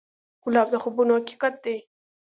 [0.43, 1.77] ګلاب د خوبونو حقیقت دی.